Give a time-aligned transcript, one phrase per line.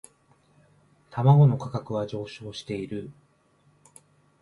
[1.11, 3.11] 卵の価格は上昇している